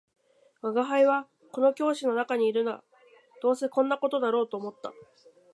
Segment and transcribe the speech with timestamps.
[0.63, 2.83] 「吾輩はここの教師の家にいるのだ」
[3.39, 4.91] 「どうせそんな事だろうと思った